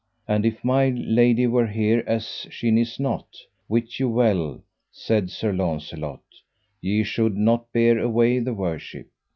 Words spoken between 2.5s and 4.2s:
nis not, wit you